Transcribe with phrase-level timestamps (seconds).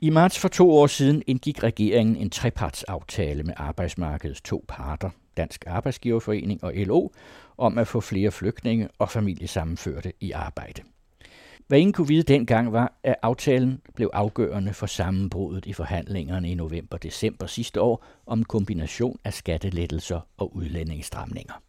[0.00, 5.64] I marts for to år siden indgik regeringen en trepartsaftale med arbejdsmarkedets to parter, Dansk
[5.66, 7.08] Arbejdsgiverforening og LO,
[7.56, 10.82] om at få flere flygtninge og familiesammenførte i arbejde.
[11.66, 16.54] Hvad ingen kunne vide dengang var, at aftalen blev afgørende for sammenbruddet i forhandlingerne i
[16.54, 21.62] november-december sidste år om en kombination af skattelettelser og udlændingsstramninger.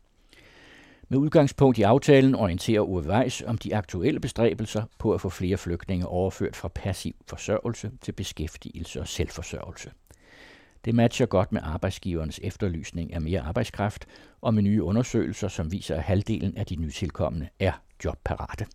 [1.11, 5.57] Med udgangspunkt i aftalen orienterer Uwe Weiss om de aktuelle bestræbelser på at få flere
[5.57, 9.91] flygtninge overført fra passiv forsørgelse til beskæftigelse og selvforsørgelse.
[10.85, 14.07] Det matcher godt med arbejdsgivernes efterlysning af mere arbejdskraft
[14.41, 17.71] og med nye undersøgelser, som viser, at halvdelen af de nytilkommende er
[18.05, 18.65] jobparate.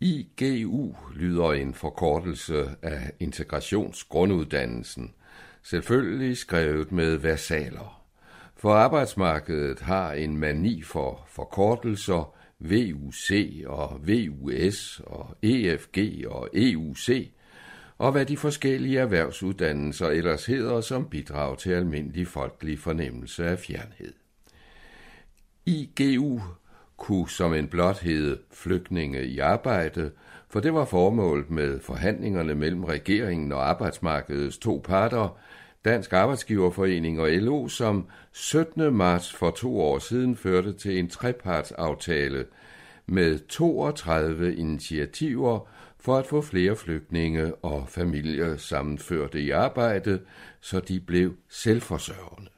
[0.00, 5.14] IGU lyder en forkortelse af integrationsgrunduddannelsen,
[5.62, 8.01] selvfølgelig skrevet med versaler.
[8.62, 13.30] For arbejdsmarkedet har en mani for forkortelser, VUC
[13.66, 17.30] og VUS og EFG og EUC,
[17.98, 24.12] og hvad de forskellige erhvervsuddannelser ellers hedder som bidrag til almindelig folkelig fornemmelse af fjernhed.
[25.66, 26.40] IGU
[26.96, 30.10] kunne som en blot hedde flygtninge i arbejde,
[30.48, 35.38] for det var formålet med forhandlingerne mellem regeringen og arbejdsmarkedets to parter,
[35.84, 38.94] Dansk Arbejdsgiverforening og LO, som 17.
[38.94, 42.44] marts for to år siden førte til en trepartsaftale
[43.06, 45.68] med 32 initiativer
[46.00, 50.20] for at få flere flygtninge og familier sammenførte i arbejde,
[50.60, 52.50] så de blev selvforsørgende.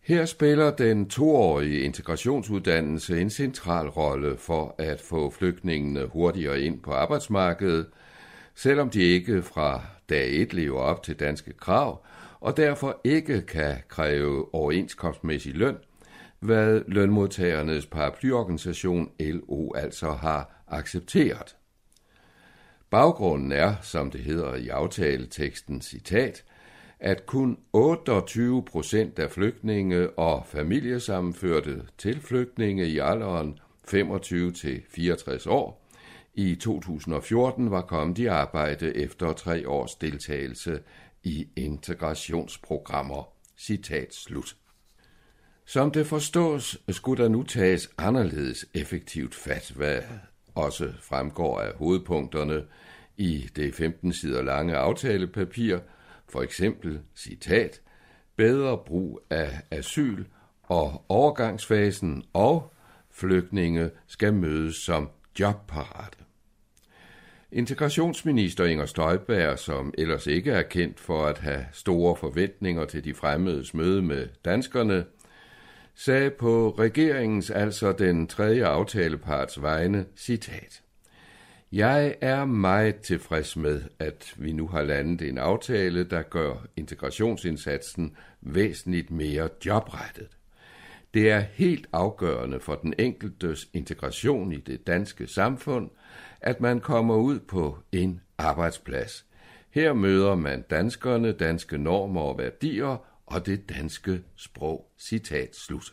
[0.00, 6.92] Her spiller den toårige integrationsuddannelse en central rolle for at få flygtningene hurtigere ind på
[6.92, 7.86] arbejdsmarkedet,
[8.54, 12.04] selvom de ikke fra dag 1 lever op til danske krav,
[12.40, 15.76] og derfor ikke kan kræve overenskomstmæssig løn,
[16.40, 21.56] hvad lønmodtagernes paraplyorganisation LO altså har accepteret.
[22.90, 26.44] Baggrunden er, som det hedder i aftaleteksten, citat,
[27.00, 33.58] at kun 28 procent af flygtninge og familiesammenførte til flygtninge i alderen
[33.88, 35.83] 25 til 64 år
[36.34, 40.80] i 2014 var kommet i arbejde efter tre års deltagelse
[41.22, 43.28] i integrationsprogrammer.
[43.58, 44.56] Citat slut.
[45.66, 50.02] Som det forstås, skulle der nu tages anderledes effektivt fat, hvad
[50.54, 52.64] også fremgår af hovedpunkterne
[53.16, 55.78] i det 15 sider lange aftalepapir,
[56.28, 57.80] for eksempel, citat,
[58.36, 60.24] bedre brug af asyl
[60.62, 62.72] og overgangsfasen og
[63.10, 66.23] flygtninge skal mødes som jobparate.
[67.54, 73.14] Integrationsminister Inger Støjberg, som ellers ikke er kendt for at have store forventninger til de
[73.14, 75.04] fremmedes møde med danskerne,
[75.94, 80.82] sagde på regeringens, altså den tredje aftaleparts vegne, citat.
[81.72, 88.16] Jeg er meget tilfreds med, at vi nu har landet en aftale, der gør integrationsindsatsen
[88.40, 90.28] væsentligt mere jobrettet.
[91.14, 95.90] Det er helt afgørende for den enkeltes integration i det danske samfund,
[96.44, 99.26] at man kommer ud på en arbejdsplads.
[99.70, 102.96] Her møder man danskerne, danske normer og værdier
[103.26, 104.90] og det danske sprog.
[104.98, 105.92] Citat slut.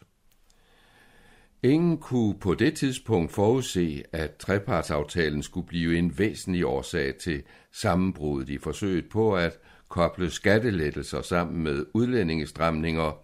[1.63, 8.49] Ingen kunne på det tidspunkt forudse, at trepartsaftalen skulle blive en væsentlig årsag til sammenbruddet
[8.49, 9.59] i forsøget på at
[9.89, 13.19] koble skattelettelser sammen med udlændingestramninger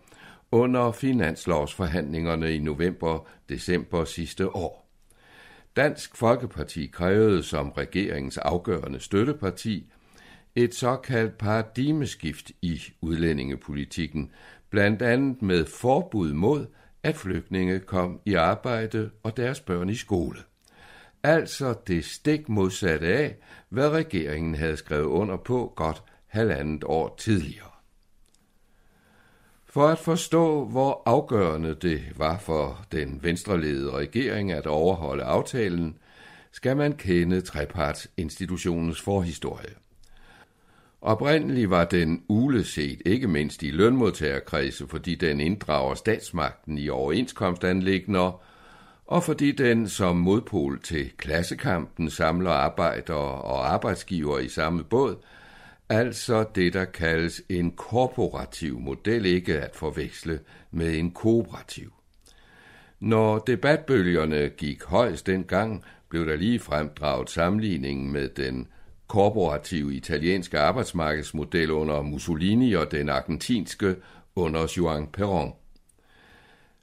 [0.51, 4.86] under finanslovsforhandlingerne i november-december sidste år.
[5.77, 9.91] Dansk Folkeparti krævede som regeringens afgørende støtteparti
[10.55, 14.31] et såkaldt paradigmeskift i udlændingepolitikken,
[14.69, 16.66] blandt andet med forbud mod,
[17.03, 20.39] at flygtninge kom i arbejde og deres børn i skole.
[21.23, 23.35] Altså det stik modsatte af,
[23.69, 27.76] hvad regeringen havde skrevet under på godt halvandet år tidligere.
[29.77, 35.97] For at forstå, hvor afgørende det var for den venstreledede regering at overholde aftalen,
[36.51, 39.73] skal man kende trepartsinstitutionens forhistorie.
[41.02, 48.41] Oprindeligt var den uleset ikke mindst i lønmodtagerkredse, fordi den inddrager statsmagten i overenskomstanlægner,
[49.05, 55.16] og fordi den som modpol til klassekampen samler arbejdere og arbejdsgiver i samme båd,
[55.89, 60.39] altså det, der kaldes en korporativ model, ikke at forveksle
[60.72, 61.93] med en kooperativ.
[62.99, 68.67] Når debatbølgerne gik højst dengang, blev der lige fremdraget sammenligningen med den
[69.07, 73.95] korporative italienske arbejdsmarkedsmodel under Mussolini og den argentinske
[74.35, 75.55] under Juan Perón.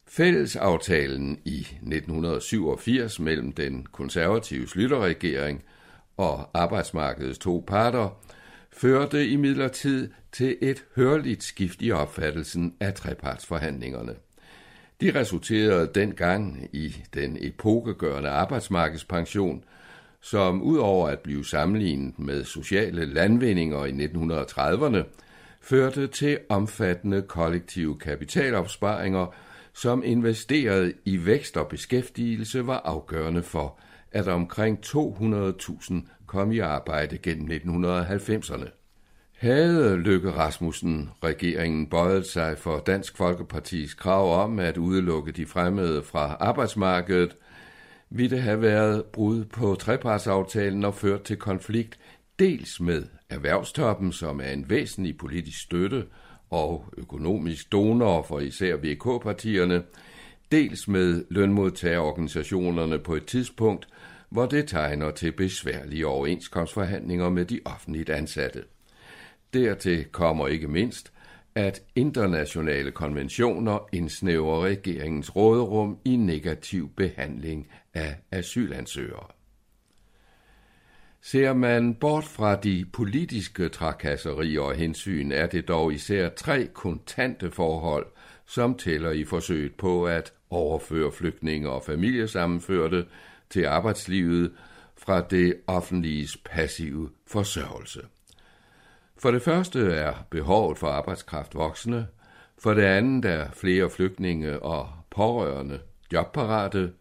[0.06, 5.64] Fællesaftalen i 1987 mellem den konservative Slytterregering
[6.16, 8.08] og arbejdsmarkedets to parter
[8.76, 14.14] førte imidlertid til et hørligt skift i opfattelsen af trepartsforhandlingerne.
[15.00, 19.64] De resulterede dengang i den epokegørende arbejdsmarkedspension,
[20.20, 25.04] som udover at blive sammenlignet med sociale landvindinger i 1930'erne,
[25.60, 29.34] førte til omfattende kollektive kapitalopsparinger,
[29.72, 33.78] som investeret i vækst og beskæftigelse var afgørende for,
[34.12, 35.94] at omkring 200.000
[36.34, 38.68] kom i arbejde gennem 1990'erne.
[39.38, 46.02] Havde Løkke Rasmussen regeringen bøjet sig for Dansk Folkepartis krav om at udelukke de fremmede
[46.02, 47.36] fra arbejdsmarkedet,
[48.10, 51.98] ville det have været brud på trepartsaftalen og ført til konflikt
[52.38, 56.04] dels med erhvervstoppen, som er en væsentlig politisk støtte
[56.50, 59.82] og økonomisk donor for især VK-partierne,
[60.52, 63.88] dels med lønmodtagerorganisationerne på et tidspunkt,
[64.34, 68.64] hvor det tegner til besværlige overenskomstforhandlinger med de offentligt ansatte.
[69.52, 71.12] Dertil kommer ikke mindst,
[71.54, 79.26] at internationale konventioner indsnæver regeringens råderum i negativ behandling af asylansøgere.
[81.22, 87.50] Ser man bort fra de politiske trakasserier og hensyn, er det dog især tre kontante
[87.50, 88.06] forhold,
[88.46, 93.04] som tæller i forsøget på at overføre flygtninge og familiesammenførte
[93.50, 94.52] til arbejdslivet
[94.96, 98.00] fra det offentliges passive forsørgelse.
[99.18, 102.06] For det første er behovet for arbejdskraft voksende,
[102.58, 105.80] for det andet er flere flygtninge og pårørende
[106.12, 106.92] jobparate,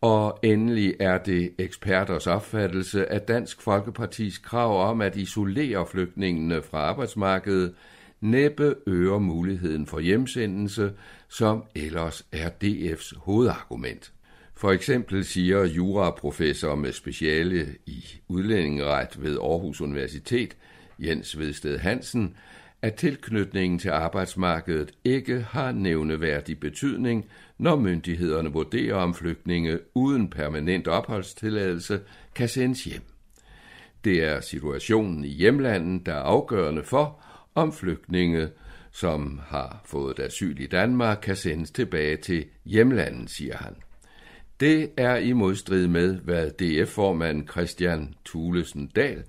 [0.00, 6.78] og endelig er det eksperters opfattelse, at Dansk Folkepartis krav om at isolere flygtningene fra
[6.78, 7.74] arbejdsmarkedet
[8.20, 10.92] næppe øger muligheden for hjemsendelse,
[11.28, 14.12] som ellers er DF's hovedargument.
[14.56, 20.56] For eksempel siger juraprofessor med speciale i udlændingeret ved Aarhus Universitet,
[20.98, 22.36] Jens Vedsted Hansen,
[22.82, 27.26] at tilknytningen til arbejdsmarkedet ikke har nævneværdig betydning,
[27.58, 32.00] når myndighederne vurderer, om flygtninge uden permanent opholdstilladelse
[32.34, 33.02] kan sendes hjem.
[34.04, 37.24] Det er situationen i hjemlandet, der er afgørende for,
[37.54, 38.48] om flygtninge,
[38.92, 43.76] som har fået asyl i Danmark, kan sendes tilbage til hjemlandet, siger han.
[44.60, 49.24] Det er i modstrid med, hvad DF-formand Christian Thulesen Dahl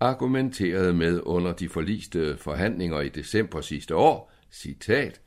[0.00, 5.20] argumenterede med under de forliste forhandlinger i december sidste år, citat,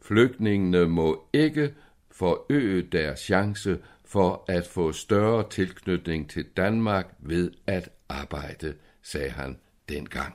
[0.00, 1.74] Flygtningene må ikke
[2.10, 9.58] forøge deres chance for at få større tilknytning til Danmark ved at arbejde, sagde han
[9.88, 10.34] dengang.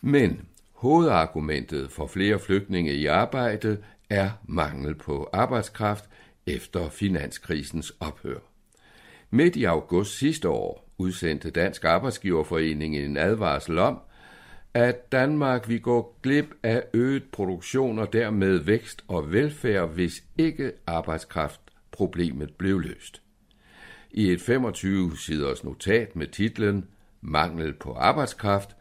[0.00, 3.78] Men hovedargumentet for flere flygtninge i arbejde
[4.10, 6.08] er mangel på arbejdskraft
[6.46, 8.38] efter finanskrisens ophør.
[9.30, 13.98] Midt i august sidste år udsendte Dansk Arbejdsgiverforening en advarsel om,
[14.74, 20.72] at Danmark vil gå glip af øget produktion og dermed vækst og velfærd, hvis ikke
[20.86, 23.22] arbejdskraftproblemet blev løst.
[24.10, 26.86] I et 25-siders notat med titlen
[27.20, 28.76] Mangel på arbejdskraft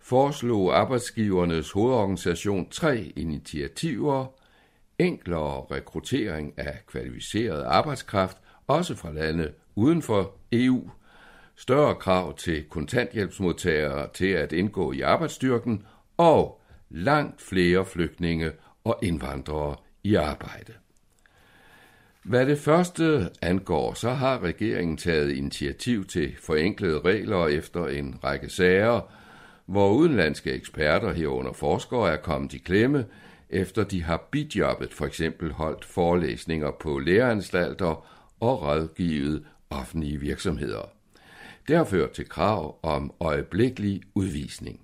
[0.00, 4.26] foreslog arbejdsgivernes hovedorganisation tre initiativer,
[4.98, 8.36] enklere rekruttering af kvalificeret arbejdskraft,
[8.66, 10.90] også fra lande uden for EU,
[11.56, 18.52] større krav til kontanthjælpsmodtagere til at indgå i arbejdsstyrken og langt flere flygtninge
[18.84, 20.72] og indvandrere i arbejde.
[22.22, 28.48] Hvad det første angår, så har regeringen taget initiativ til forenklede regler efter en række
[28.48, 29.00] sager,
[29.66, 33.04] hvor udenlandske eksperter herunder forskere er kommet i klemme,
[33.54, 38.06] efter de har bidjobbet for eksempel holdt forelæsninger på læreanstalter
[38.40, 40.90] og rådgivet offentlige virksomheder.
[41.68, 44.80] Det har ført til krav om øjeblikkelig udvisning.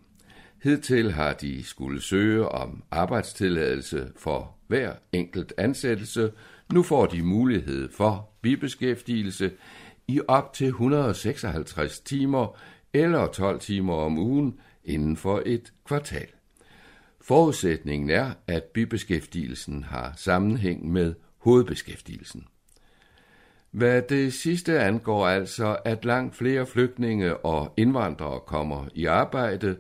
[0.62, 6.32] Hidtil har de skulle søge om arbejdstilladelse for hver enkelt ansættelse.
[6.72, 9.50] Nu får de mulighed for bibeskæftigelse
[10.08, 12.58] i op til 156 timer
[12.92, 16.26] eller 12 timer om ugen inden for et kvartal.
[17.30, 22.46] Forudsætningen er, at bibeskæftigelsen har sammenhæng med hovedbeskæftigelsen.
[23.70, 29.76] Hvad det sidste angår altså, at langt flere flygtninge og indvandrere kommer i arbejde,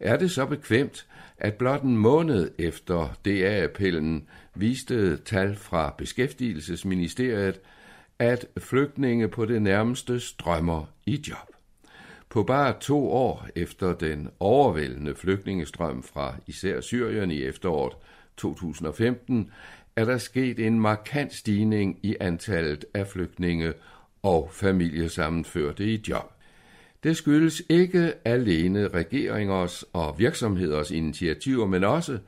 [0.00, 1.06] er det så bekvemt,
[1.38, 7.60] at blot en måned efter DA-appellen viste tal fra Beskæftigelsesministeriet,
[8.18, 11.53] at flygtninge på det nærmeste strømmer i job.
[12.28, 17.92] På bare to år efter den overvældende flygtningestrøm fra især Syrien i efteråret
[18.36, 19.50] 2015,
[19.96, 23.72] er der sket en markant stigning i antallet af flygtninge
[24.22, 26.32] og familiesammenførte i job.
[27.02, 32.18] Det skyldes ikke alene regeringers og virksomheders initiativer, men også,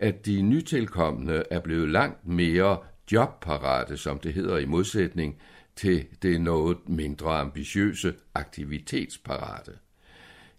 [0.00, 2.78] at de nytilkommende er blevet langt mere
[3.12, 5.36] jobparate, som det hedder i modsætning
[5.76, 9.72] til det noget mindre ambitiøse aktivitetsparate.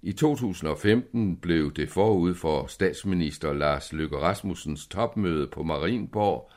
[0.02, 6.52] I 2015 blev det forud for statsminister Lars Løkke Rasmussens topmøde på Marienborg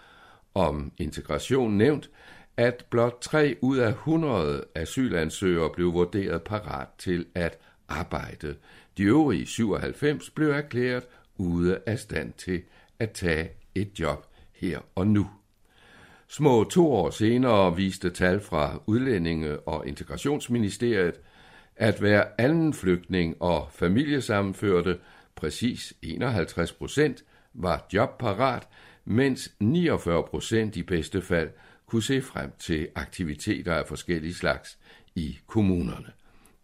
[0.54, 2.10] om integration nævnt,
[2.56, 8.56] at blot 3 ud af 100 asylansøgere blev vurderet parat til at arbejde.
[8.96, 12.62] De øvrige 97 blev erklæret ude af stand til
[12.98, 15.26] at tage et job her og nu.
[16.30, 21.14] Små to år senere viste tal fra Udlændinge- og Integrationsministeriet,
[21.76, 24.99] at hver anden flygtning og familiesammenførte,
[25.37, 28.68] præcis 51 procent, var jobparat,
[29.04, 31.50] mens 49 procent i bedste fald
[31.87, 34.78] kunne se frem til aktiviteter af forskellige slags
[35.14, 36.12] i kommunerne.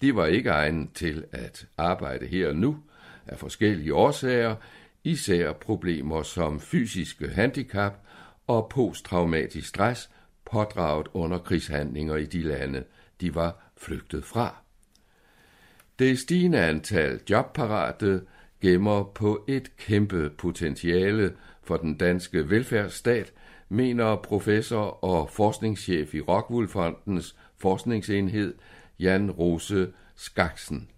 [0.01, 2.77] De var ikke egnet til at arbejde her og nu
[3.27, 4.57] af forskellige årsager,
[5.05, 8.05] især problemer som fysiske handicap
[8.47, 10.11] og posttraumatisk stress
[10.45, 12.85] pådraget under krigshandlinger i de lande,
[13.21, 14.57] de var flygtet fra.
[15.99, 18.23] Det stigende antal jobparate
[18.61, 21.33] gemmer på et kæmpe potentiale
[21.63, 23.33] for den danske velfærdsstat,
[23.69, 26.69] mener professor og forskningschef i Rockwool
[27.59, 28.55] forskningsenhed
[29.01, 30.89] Jan Rose Skaksen.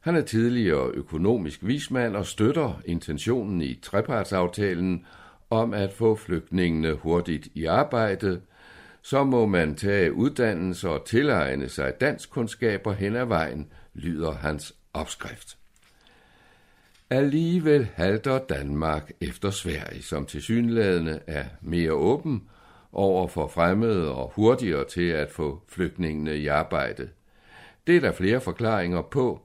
[0.00, 5.06] Han er tidligere økonomisk vismand og støtter intentionen i trepartsaftalen
[5.50, 8.40] om at få flygtningene hurtigt i arbejde,
[9.02, 14.74] så må man tage uddannelse og tilegne sig dansk kundskaber hen ad vejen, lyder hans
[14.92, 15.56] opskrift.
[17.10, 22.42] Alligevel halter Danmark efter Sverige, som til synlædende er mere åben
[22.92, 27.08] over for fremmede og hurtigere til at få flygtningene i arbejde.
[27.86, 29.40] Det er der flere forklaringer på.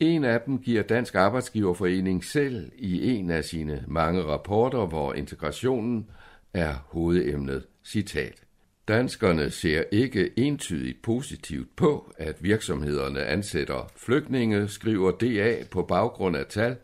[0.00, 6.10] En af dem giver Dansk Arbejdsgiverforening selv i en af sine mange rapporter, hvor integrationen
[6.54, 7.66] er hovedemnet.
[7.84, 8.42] Citat.
[8.88, 16.46] Danskerne ser ikke entydigt positivt på, at virksomhederne ansætter flygtninge, skriver DA på baggrund af
[16.46, 16.76] tal,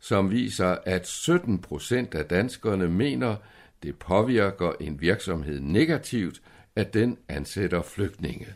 [0.00, 3.36] som viser, at 17 procent af danskerne mener,
[3.82, 6.42] det påvirker en virksomhed negativt,
[6.76, 8.46] at den ansætter flygtninge.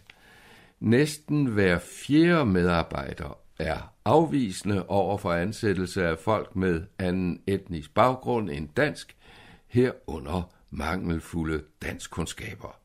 [0.81, 8.51] Næsten hver fjerde medarbejder er afvisende over for ansættelse af folk med anden etnisk baggrund
[8.51, 9.17] end dansk,
[9.67, 12.81] herunder mangelfulde danskkundskaber.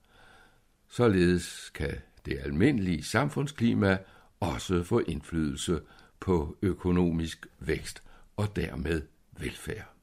[0.89, 3.97] Således kan det almindelige samfundsklima
[4.39, 5.81] også få indflydelse
[6.19, 8.03] på økonomisk vækst
[8.37, 9.01] og dermed
[9.39, 9.93] velfærd.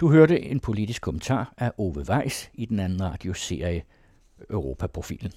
[0.00, 3.82] Du hørte en politisk kommentar af Ove Weiss i den anden radioserie
[4.50, 5.32] Europaprofilen.